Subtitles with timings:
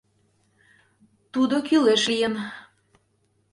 [1.33, 2.33] Тудо кӱлеш лийын.